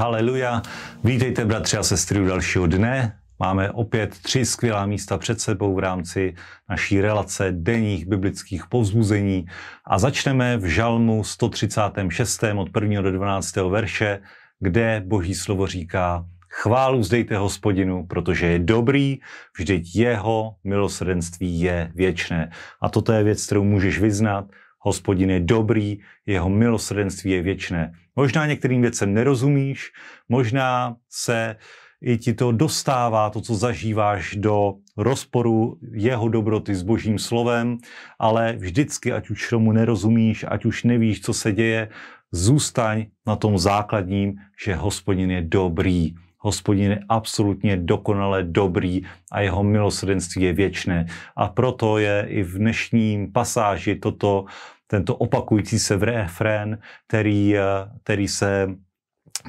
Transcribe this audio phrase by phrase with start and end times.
[0.00, 0.62] Haleluja.
[1.04, 3.18] Vítejte, bratři a sestry, u dalšího dne.
[3.38, 6.34] Máme opět tři skvělá místa před sebou v rámci
[6.68, 9.46] naší relace denních biblických povzbuzení
[9.86, 12.42] a začneme v žalmu 136.
[12.56, 13.02] od 1.
[13.02, 13.56] do 12.
[13.56, 14.20] verše,
[14.60, 19.18] kde boží slovo říká Chválu zdejte hospodinu, protože je dobrý,
[19.58, 22.50] vždyť jeho milosrdenství je věčné.
[22.82, 24.44] A toto je věc, kterou můžeš vyznat,
[24.78, 27.92] Hospodin je dobrý, jeho milosrdenství je věčné.
[28.16, 29.92] Možná některým věcem nerozumíš,
[30.28, 31.56] možná se
[32.00, 37.78] i ti to dostává, to, co zažíváš, do rozporu jeho dobroty s božím slovem,
[38.18, 41.88] ale vždycky, ať už tomu nerozumíš, ať už nevíš, co se děje,
[42.32, 46.14] zůstaň na tom základním, že hospodin je dobrý.
[46.38, 49.02] Hospodin je absolutně dokonale dobrý
[49.32, 51.06] a jeho milosrdenství je věčné.
[51.36, 54.44] A proto je i v dnešním pasáži toto,
[54.86, 57.62] tento opakující se refrén, který, eh,
[58.02, 58.68] který, se,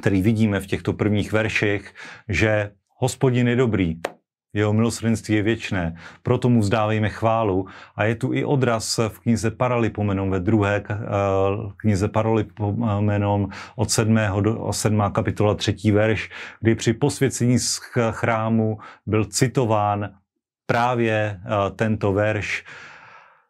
[0.01, 1.93] který vidíme v těchto prvních veršech,
[2.29, 3.95] že hospodin je dobrý,
[4.53, 7.67] jeho milosrdenství je věčné, proto mu vzdávejme chválu.
[7.95, 10.95] A je tu i odraz v knize Paralipomenon ve druhé eh,
[11.77, 14.17] knize Paralipomenon od 7.
[14.41, 15.03] do 7.
[15.11, 15.91] kapitola 3.
[15.91, 17.57] verš, kdy při posvěcení
[18.11, 20.09] chrámu byl citován
[20.65, 22.65] právě eh, tento verš,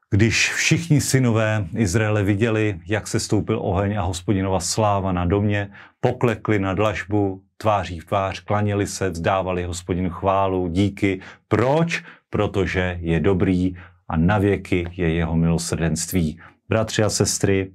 [0.10, 6.60] když všichni synové Izraele viděli, jak se stoupil oheň a hospodinova sláva na domě, poklekli
[6.60, 11.22] na dlažbu tváří v tvář, klaněli se, vzdávali hospodinu chválu, díky.
[11.48, 12.04] Proč?
[12.30, 13.76] Protože je dobrý
[14.10, 16.40] a navěky je jeho milosrdenství.
[16.70, 17.72] Bratři a sestry,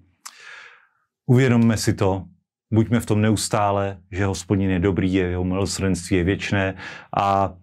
[1.26, 2.24] uvědomme si to,
[2.72, 6.74] buďme v tom neustále, že hospodin je dobrý, je jeho milosrdenství je věčné
[7.16, 7.54] a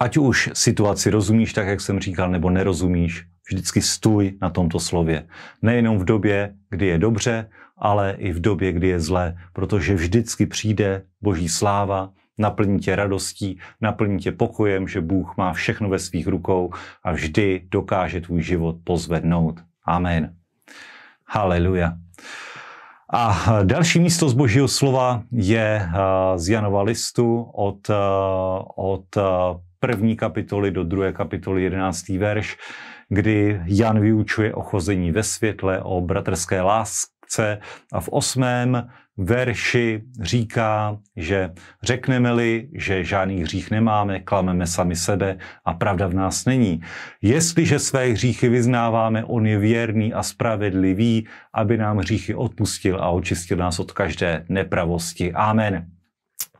[0.00, 5.26] ať už situaci rozumíš tak, jak jsem říkal, nebo nerozumíš, vždycky stůj na tomto slově.
[5.62, 10.46] Nejenom v době, kdy je dobře, ale i v době, kdy je zlé, protože vždycky
[10.46, 16.26] přijde Boží sláva, naplní tě radostí, naplní tě pokojem, že Bůh má všechno ve svých
[16.26, 19.60] rukou a vždy dokáže tvůj život pozvednout.
[19.86, 20.34] Amen.
[21.26, 21.92] Haleluja.
[23.12, 25.88] A další místo z Božího slova je eh,
[26.38, 27.94] z Janova listu od, eh,
[28.76, 29.22] od eh,
[29.80, 32.08] první kapitoly do druhé kapitoly 11.
[32.08, 32.56] verš,
[33.08, 37.58] kdy Jan vyučuje o chození ve světle, o bratrské lásce
[37.92, 41.50] a v osmém verši říká, že
[41.82, 46.80] řekneme-li, že žádný hřích nemáme, klameme sami sebe a pravda v nás není.
[47.22, 53.56] Jestliže své hříchy vyznáváme, on je věrný a spravedlivý, aby nám hříchy odpustil a očistil
[53.56, 55.32] nás od každé nepravosti.
[55.32, 55.93] Amen.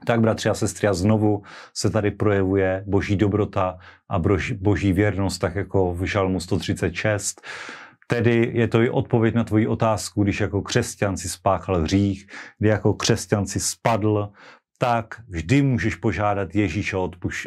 [0.05, 1.43] Tak, bratři a sestry, a znovu
[1.75, 3.79] se tady projevuje boží dobrota
[4.09, 4.23] a
[4.57, 7.41] boží věrnost, tak jako v Žalmu 136.
[8.07, 12.27] Tedy je to i odpověď na tvoji otázku, když jako křesťan si spáchal hřích,
[12.59, 14.33] kdy jako křesťan si spadl,
[14.79, 16.97] tak vždy můžeš požádat Ježíše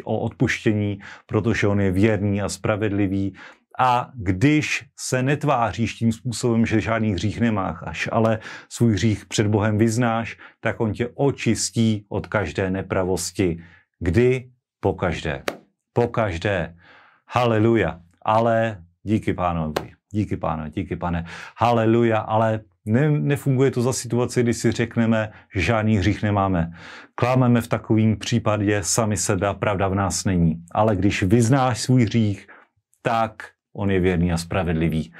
[0.04, 3.34] o odpuštění, protože on je věrný a spravedlivý
[3.78, 9.78] a když se netváříš tím způsobem, že žádný hřích nemáš, ale svůj hřích před Bohem
[9.78, 13.62] vyznáš, tak on tě očistí od každé nepravosti.
[13.98, 14.50] Kdy?
[14.80, 15.42] Po každé.
[15.92, 16.74] Po každé.
[17.28, 18.00] Haleluja.
[18.22, 19.92] Ale díky pánovi.
[20.12, 21.26] Díky pánu, díky pane.
[21.56, 22.18] Haleluja.
[22.18, 26.72] Ale ne, nefunguje to za situaci, kdy si řekneme, že žádný hřích nemáme.
[27.14, 30.62] Klámeme v takovém případě sami sebe a pravda v nás není.
[30.72, 32.46] Ale když vyznáš svůj hřích,
[33.02, 35.12] tak On je věrný a spravedlivý.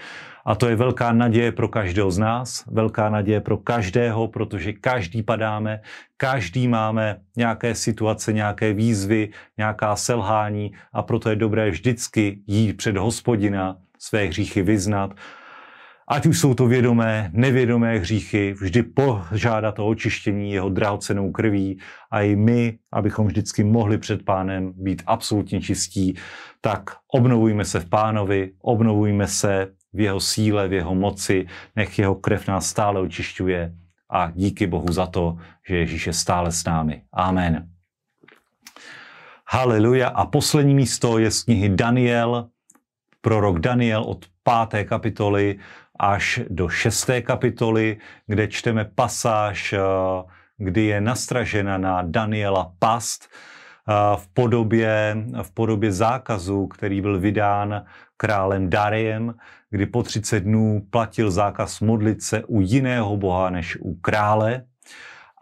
[0.45, 5.23] A to je velká naděje pro každého z nás, velká naděje pro každého, protože každý
[5.23, 5.81] padáme,
[6.17, 12.97] každý máme nějaké situace, nějaké výzvy, nějaká selhání a proto je dobré vždycky jít před
[12.97, 15.15] hospodina, své hříchy vyznat
[16.09, 21.81] ať už jsou to vědomé, nevědomé hříchy, vždy požádat o očištění jeho drahocenou krví
[22.11, 26.15] a i my, abychom vždycky mohli před pánem být absolutně čistí,
[26.61, 31.47] tak obnovujme se v pánovi, obnovujme se v jeho síle, v jeho moci,
[31.77, 33.75] nech jeho krev nás stále očišťuje
[34.11, 35.37] a díky Bohu za to,
[35.69, 37.03] že Ježíš je stále s námi.
[37.13, 37.69] Amen.
[39.49, 40.09] Haleluja.
[40.09, 42.49] A poslední místo je z knihy Daniel,
[43.21, 45.59] prorok Daniel od páté kapitoly
[45.99, 47.97] až do šesté kapitoly,
[48.27, 49.79] kde čteme pasáž, eh,
[50.57, 57.85] kdy je nastražena na Daniela past eh, v podobě, v podobě zákazu, který byl vydán
[58.17, 59.35] králem Dariem,
[59.71, 64.65] kdy po 30 dnů platil zákaz modlit se u jiného boha než u krále.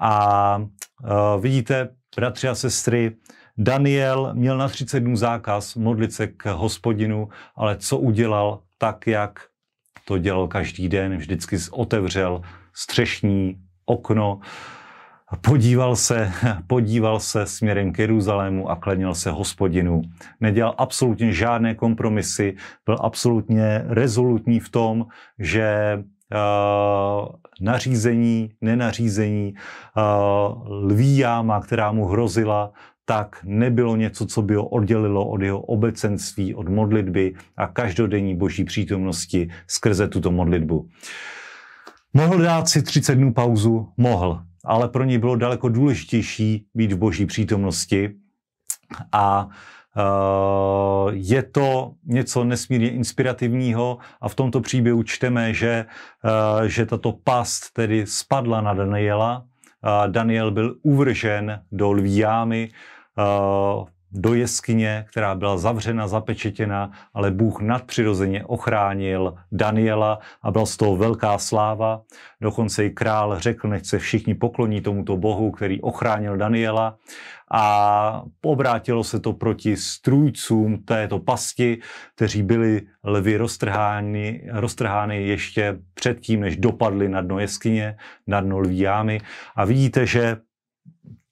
[0.01, 3.17] A uh, vidíte, bratři a sestry,
[3.59, 9.41] Daniel měl na 30 dnů zákaz modlit se k hospodinu, ale co udělal, tak jak
[10.07, 12.43] to dělal každý den, vždycky otevřel
[12.75, 13.57] střešní
[13.87, 14.41] okno,
[15.41, 16.33] podíval se,
[16.67, 20.03] podíval se směrem k Jeruzalému a klenil se hospodinu.
[20.41, 25.07] Nedělal absolutně žádné kompromisy, byl absolutně rezolutní v tom,
[25.39, 27.29] že uh,
[27.61, 32.73] nařízení, nenařízení, uh, lví jáma, která mu hrozila,
[33.07, 38.65] tak nebylo něco, co by ho oddělilo od jeho obecenství, od modlitby a každodenní boží
[38.65, 40.89] přítomnosti skrze tuto modlitbu.
[42.15, 43.89] Mohl dát si 30 dnů pauzu?
[43.97, 48.11] Mohl ale pro něj bylo daleko důležitější být v boží přítomnosti
[49.13, 49.49] a
[49.97, 55.87] Uh, je to něco nesmírně inspirativního a v tomto příběhu čteme, že,
[56.25, 59.39] uh, že tato past tedy spadla na Daniela.
[59.39, 62.69] Uh, Daniel byl uvržen do lví jámy,
[64.13, 70.97] do jeskyně, která byla zavřena, zapečetěna, ale Bůh nadpřirozeně ochránil Daniela a byla z toho
[70.97, 72.01] velká sláva.
[72.41, 76.97] Dokonce i král řekl, nech se všichni pokloní tomuto Bohu, který ochránil Daniela
[77.51, 81.79] a obrátilo se to proti strůjcům této pasti,
[82.15, 87.97] kteří byli lvy roztrhány, roztrhány ještě předtím, než dopadli na dno jeskyně,
[88.27, 89.21] na dno lví jámy.
[89.57, 90.37] A vidíte, že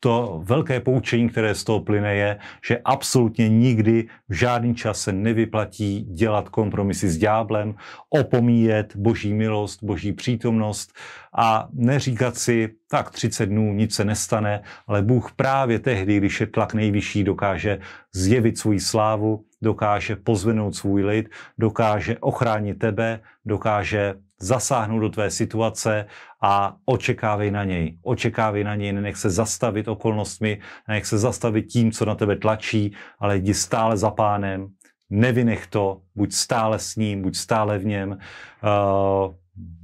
[0.05, 5.13] to velké poučení, které z toho plyne, je, že absolutně nikdy v žádný čas se
[5.13, 7.75] nevyplatí dělat kompromisy s ďáblem,
[8.11, 10.93] opomíjet boží milost, boží přítomnost
[11.37, 16.47] a neříkat si, tak 30 dnů nic se nestane, ale Bůh právě tehdy, když je
[16.47, 17.79] tlak nejvyšší, dokáže
[18.13, 21.29] zjevit svou slávu, dokáže pozvenout svůj lid,
[21.59, 26.07] dokáže ochránit tebe, dokáže zasáhnout do tvé situace
[26.43, 27.99] a očekávej na něj.
[28.03, 30.59] Očekávej na něj, nech se zastavit okolnostmi,
[30.89, 34.69] nech se zastavit tím, co na tebe tlačí, ale jdi stále za pánem,
[35.11, 39.35] nevynech to, buď stále s ním, buď stále v něm, uh,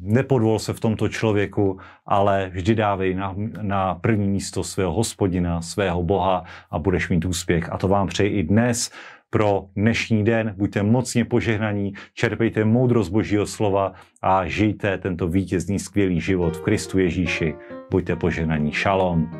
[0.00, 6.02] nepodvol se v tomto člověku, ale vždy dávej na, na první místo svého hospodina, svého
[6.02, 7.72] Boha a budeš mít úspěch.
[7.72, 8.90] A to vám přeji i dnes
[9.30, 10.54] pro dnešní den.
[10.56, 13.92] Buďte mocně požehnaní, čerpejte moudrost Božího slova
[14.22, 17.54] a žijte tento vítězný skvělý život v Kristu Ježíši.
[17.90, 18.72] Buďte požehnaní.
[18.72, 19.30] Shalom.